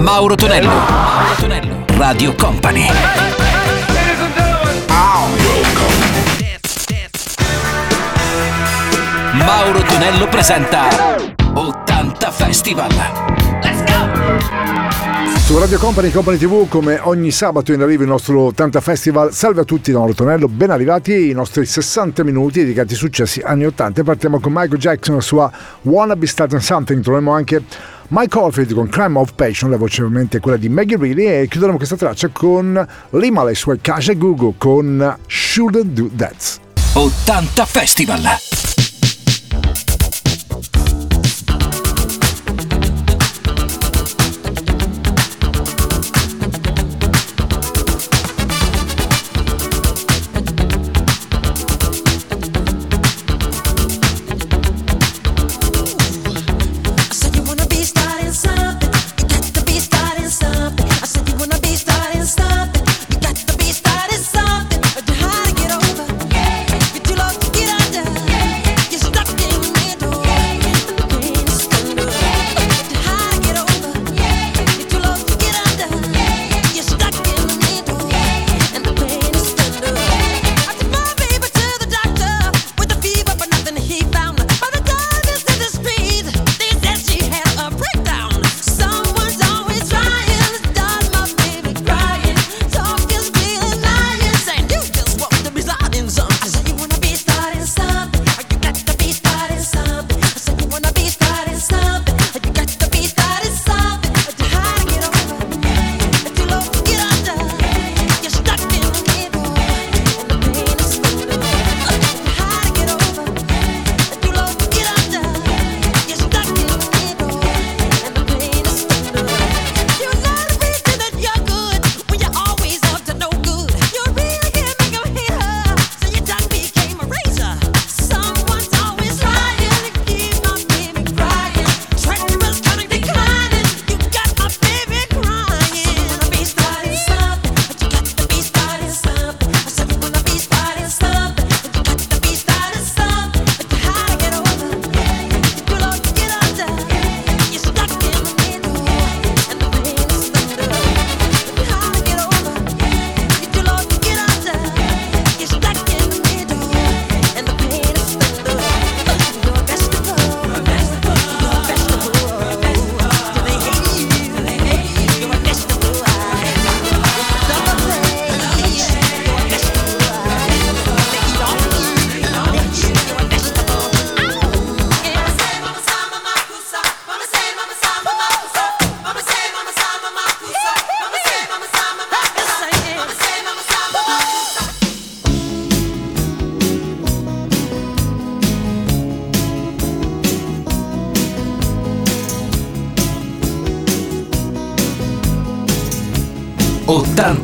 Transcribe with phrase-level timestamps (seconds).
[0.00, 0.68] Mauro Tonello.
[0.68, 1.84] Mauro Tonello.
[1.98, 2.86] Radio Company.
[9.34, 10.88] Mauro Tonello presenta
[11.52, 12.88] 80 Festival.
[13.62, 15.38] Let's go!
[15.38, 19.34] Su Radio Company, Company TV, come ogni sabato in arrivo il nostro 80 Festival.
[19.34, 23.42] Salve a tutti da Mauro Tonello, ben arrivati ai nostri 60 minuti dedicati ai successi
[23.44, 24.02] anni 80.
[24.02, 27.02] Partiamo con Michael Jackson, la sua Wanna Be Starting Something.
[27.02, 27.62] Troviamo anche
[28.12, 31.76] Mike Oldfield con Crime of Passion, la voce ovviamente quella di Maggie Reilly e chiuderemo
[31.76, 36.58] questa traccia con Lima, le sue Kaja Gugu con Shouldn't Do That.
[36.94, 38.59] 80 Festival!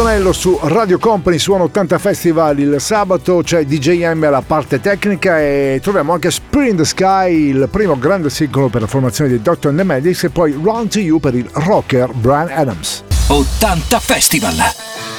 [0.00, 5.78] Antonello su Radio Company suono 80 Festival il sabato, c'è DJM alla parte tecnica e
[5.82, 9.74] troviamo anche Spring in the Sky, il primo grande singolo per la formazione di Dr.
[9.74, 13.04] The Medics e poi Round to You per il rocker Brian Adams.
[13.26, 15.09] 80 Festival!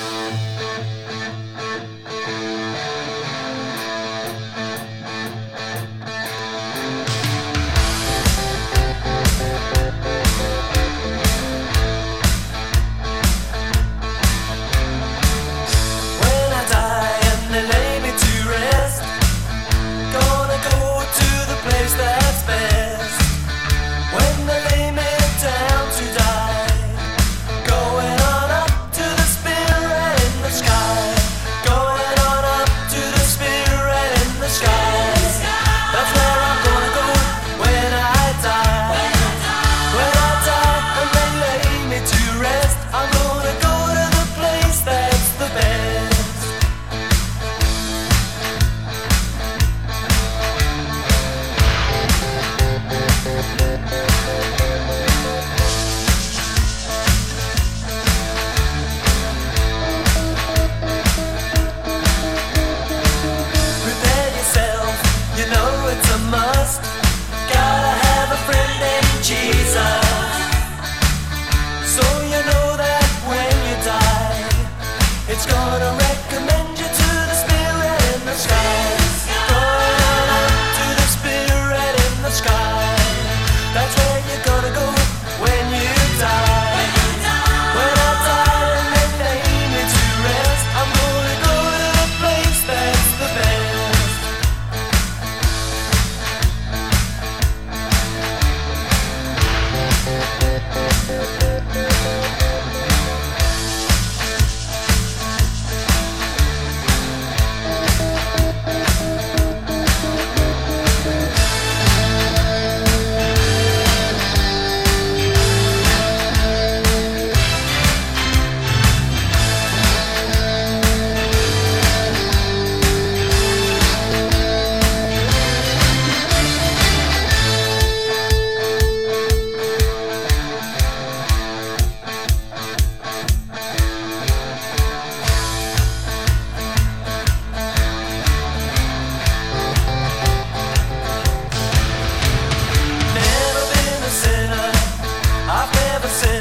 [146.12, 146.41] absent.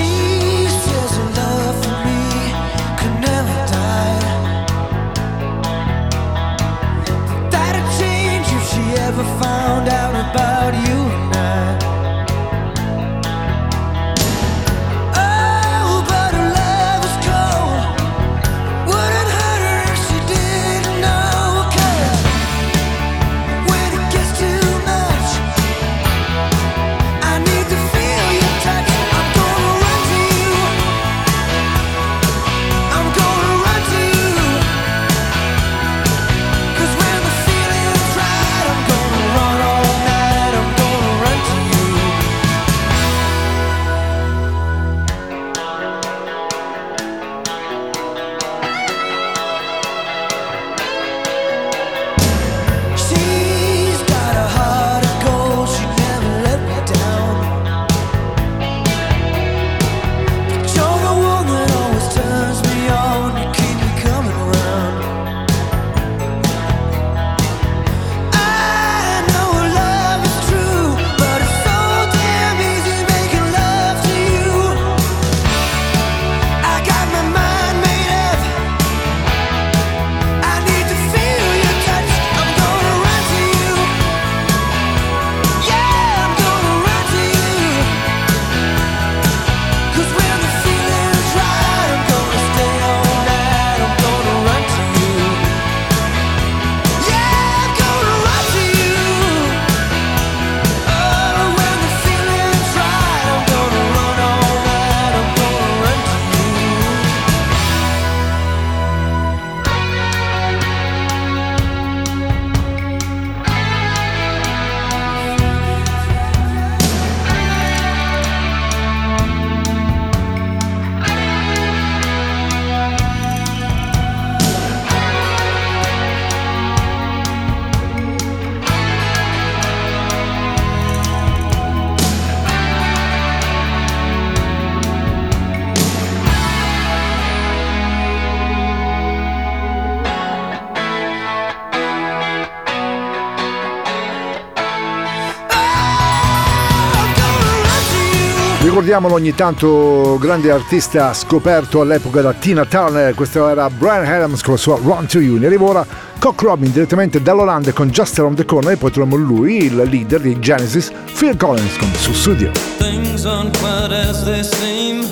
[148.71, 154.53] Ricordiamolo ogni tanto, grande artista scoperto all'epoca da Tina Turner, questo era Brian Adams con
[154.53, 155.43] la sua Run to You.
[155.43, 155.85] Arriva ora
[156.17, 160.21] Cock Robin direttamente dall'Olanda con Just Around the Corner e poi troviamo lui, il leader
[160.21, 162.51] di Genesis, Phil Collins con il suo studio.
[162.77, 165.05] Things aren't quite as they seem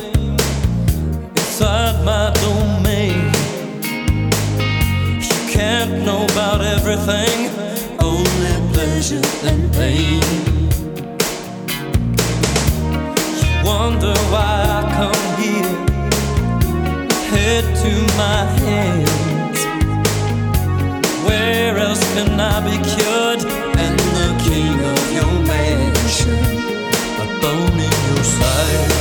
[1.35, 3.29] Inside my domain
[5.19, 7.49] You can't know about everything
[7.97, 10.58] Only pleasure and pain
[13.69, 15.75] wonder why I come here,
[17.31, 19.59] head to my hands.
[21.27, 23.41] Where else can I be cured?
[23.83, 26.39] And the king of your mansion,
[27.23, 28.91] a bone in your side,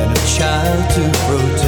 [0.00, 1.67] and a child to protect.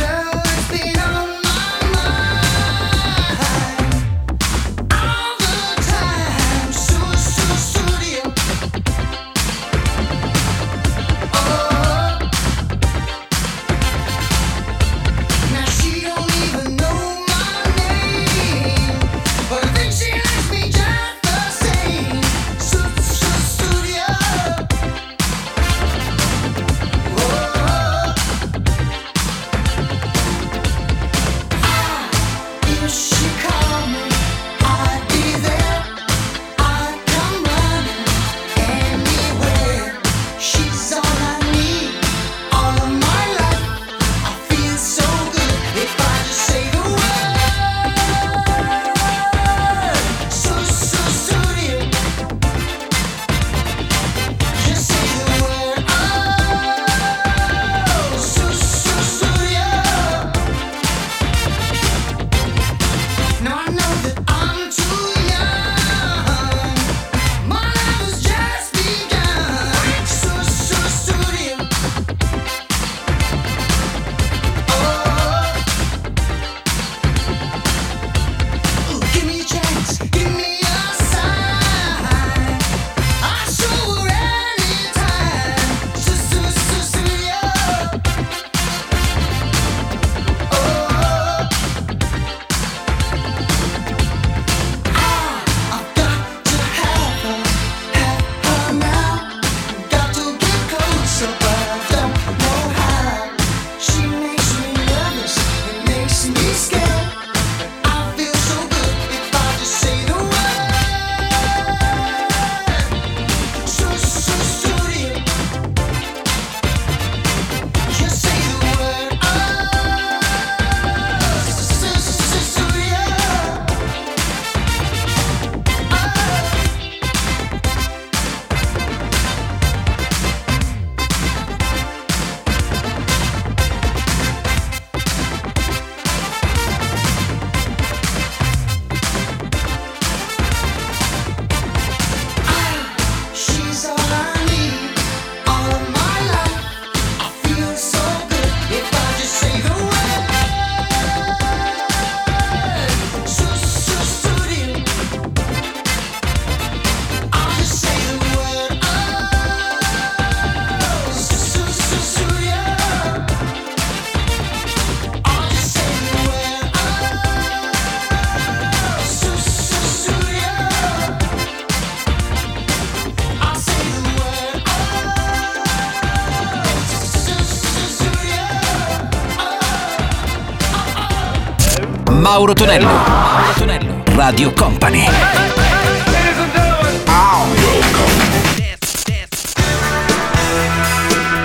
[182.41, 182.87] Mauro Tonello.
[182.87, 184.03] Mauro Tonello.
[184.15, 185.05] Radio Company.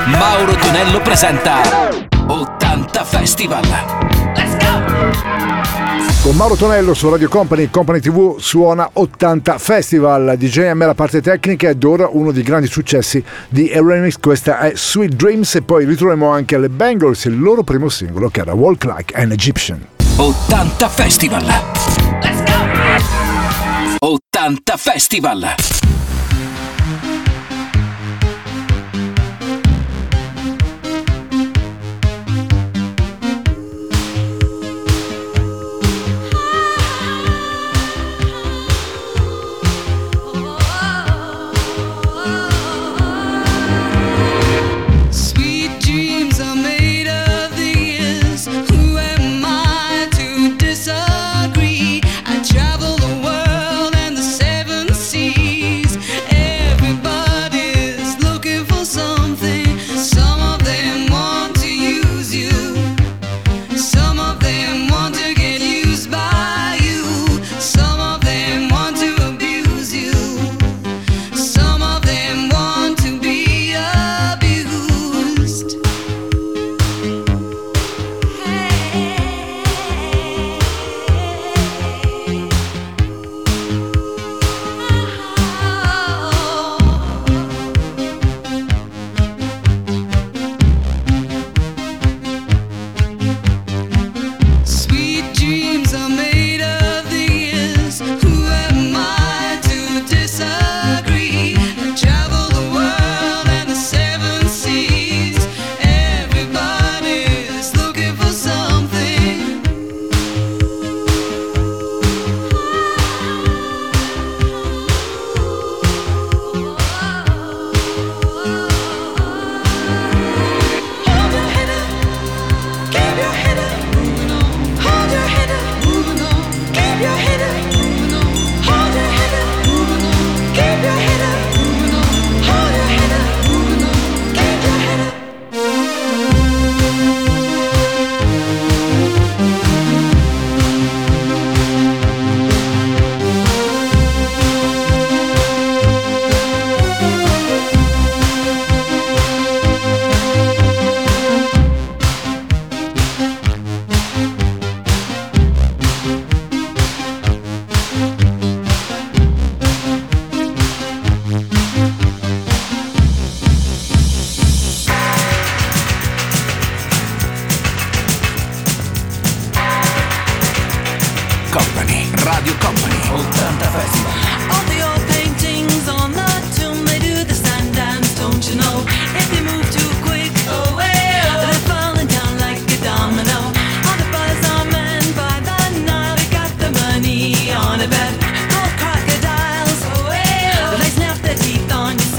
[0.07, 1.61] Mauro Tonello presenta
[2.27, 3.63] 80 Festival.
[4.35, 6.23] Let's go!
[6.23, 10.37] Con Mauro Tonello su Radio Company, Company TV suona 80 Festival.
[10.39, 14.17] DJM la parte tecnica ed ora uno dei grandi successi di Aeronix.
[14.19, 18.41] Questa è Sweet Dreams e poi ritroviamo anche le Bengals il loro primo singolo che
[18.41, 19.87] era Walk Like an Egyptian.
[20.19, 21.43] 80 Festival.
[22.23, 22.57] Let's go!
[24.03, 25.43] 80 Festival.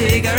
[0.09, 0.36] figure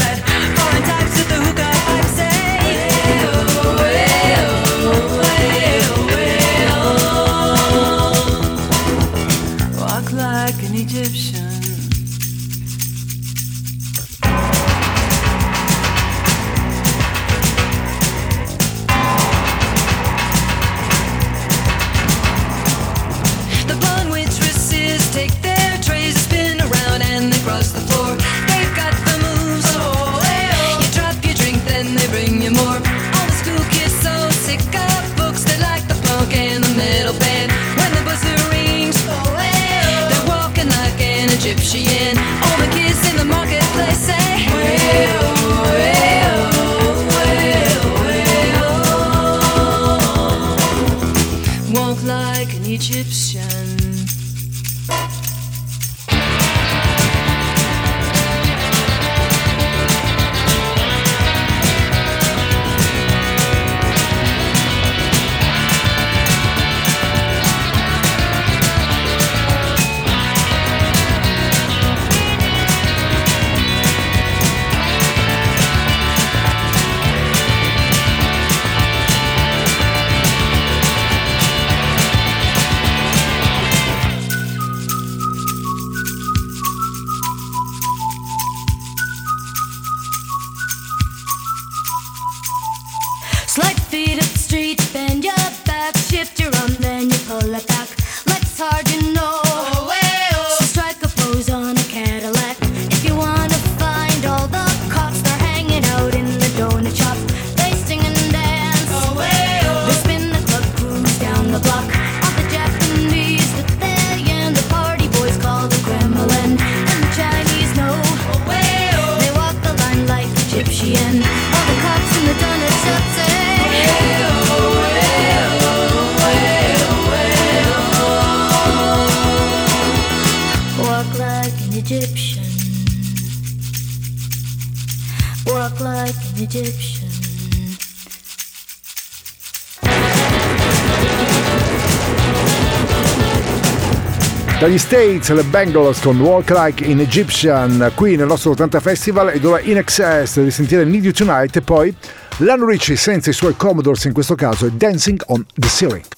[144.78, 149.44] gli States, le Bengals con Walk Like in Egyptian qui nel nostro 80 Festival ed
[149.44, 151.92] ora in excess di sentire Need You Tonight e poi
[152.38, 156.17] Lano Ricci senza i suoi Commodores in questo caso e Dancing on the Ceiling.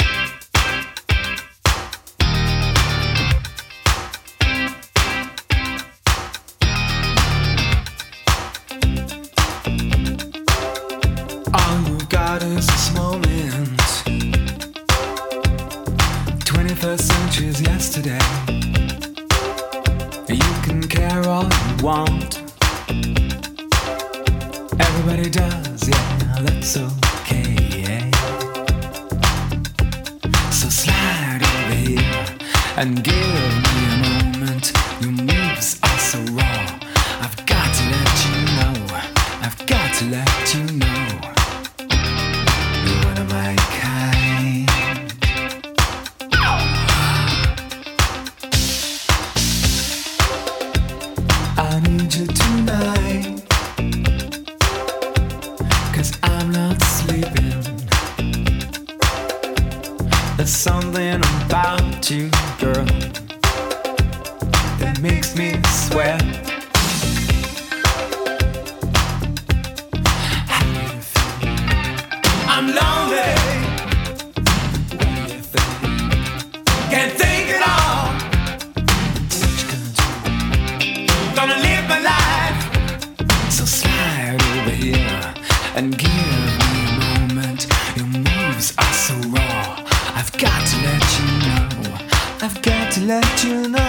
[85.77, 87.67] and give me a moment.
[87.97, 89.85] Your moves are so raw.
[90.15, 91.99] I've got to let you know.
[92.43, 93.80] I've got to let you know.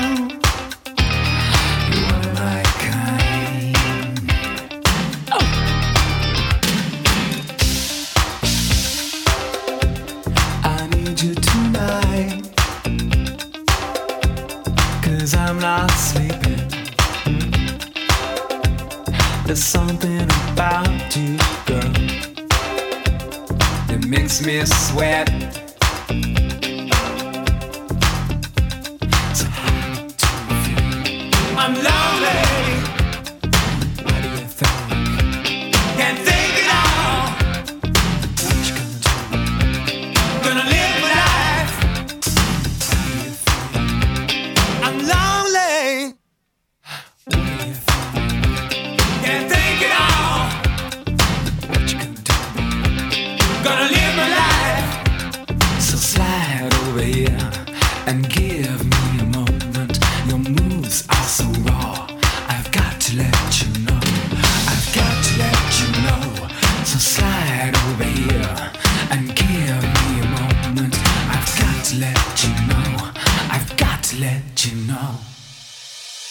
[69.11, 70.95] and give me a moment.
[71.29, 73.11] I've got to let you know.
[73.51, 75.15] I've got to let you know.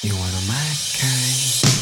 [0.02, 0.66] You're one of my
[0.98, 1.79] kind.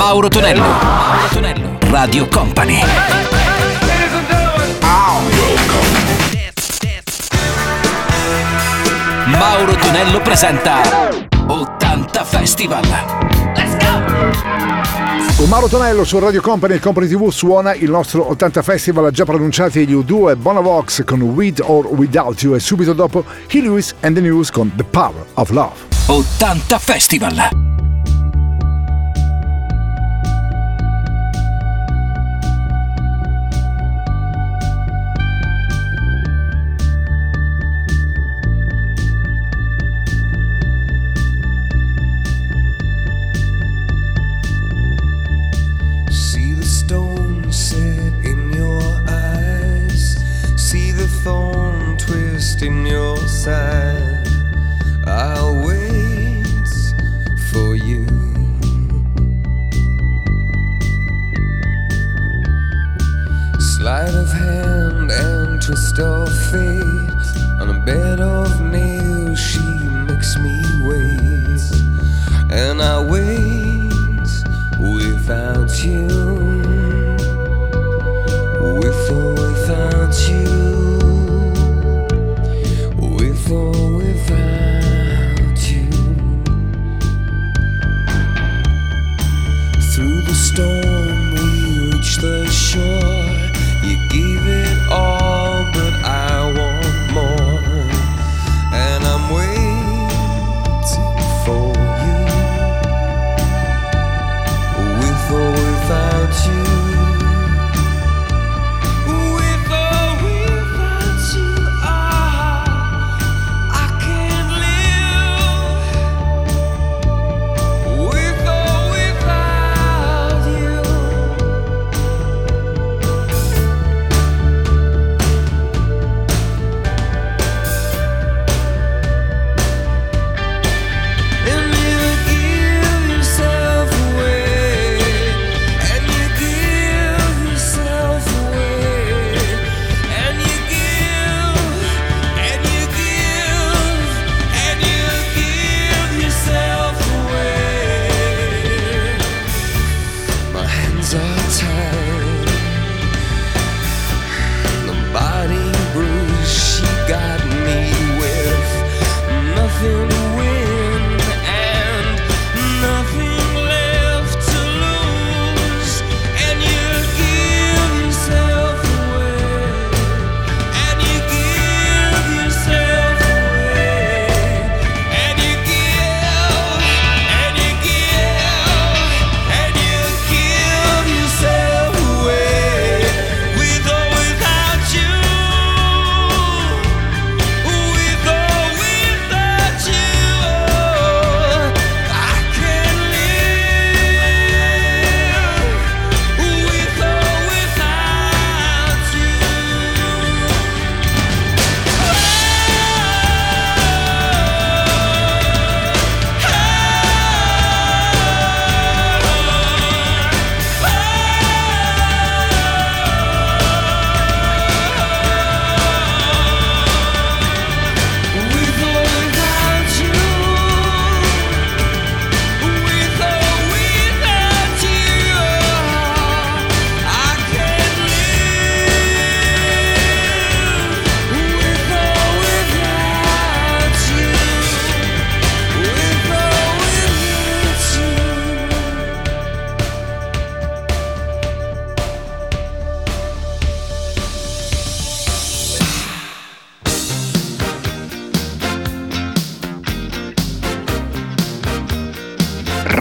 [0.00, 0.62] Mauro Tonello.
[0.62, 1.78] Mauro Tonello.
[1.90, 2.80] Radio Company.
[9.26, 10.80] Mauro Tonello presenta
[11.46, 12.82] 80 Festival.
[13.54, 15.36] Let's go!
[15.36, 19.26] Con Mauro Tonello su Radio Company e Company TV suona il nostro 80 Festival già
[19.26, 23.94] pronunciati gli U2 e Bonavox con With or Without You e subito dopo He Lewis
[24.00, 25.74] and the News con The Power of Love.
[26.06, 27.69] 80 Festival.
[53.40, 53.89] side.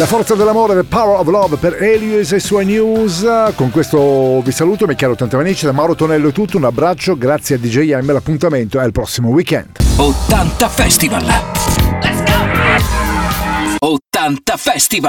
[0.00, 3.22] La forza dell'amore, The Power of Love per Elius e suoi news.
[3.54, 7.56] Con questo vi saluto, mi chiamo Tantamanici, da Mauro Tonello è tutto, un abbraccio, grazie
[7.56, 9.76] a DJ M, l'appuntamento è il prossimo weekend.
[9.96, 11.30] 80 Festival.
[13.78, 14.90] 80 Festival.